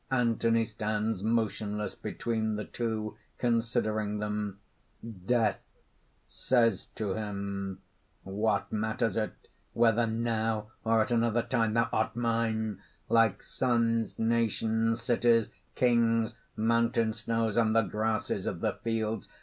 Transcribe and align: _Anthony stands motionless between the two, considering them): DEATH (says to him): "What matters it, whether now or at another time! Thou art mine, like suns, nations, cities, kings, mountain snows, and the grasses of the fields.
_Anthony 0.17 0.65
stands 0.65 1.23
motionless 1.23 1.93
between 1.93 2.55
the 2.55 2.63
two, 2.65 3.17
considering 3.37 4.17
them): 4.17 4.59
DEATH 5.27 5.59
(says 6.27 6.85
to 6.95 7.13
him): 7.13 7.83
"What 8.23 8.71
matters 8.73 9.15
it, 9.15 9.47
whether 9.73 10.07
now 10.07 10.71
or 10.83 11.03
at 11.03 11.11
another 11.11 11.43
time! 11.43 11.75
Thou 11.75 11.87
art 11.93 12.15
mine, 12.15 12.81
like 13.09 13.43
suns, 13.43 14.17
nations, 14.17 15.03
cities, 15.03 15.51
kings, 15.75 16.33
mountain 16.55 17.13
snows, 17.13 17.55
and 17.55 17.75
the 17.75 17.83
grasses 17.83 18.47
of 18.47 18.61
the 18.61 18.73
fields. 18.81 19.29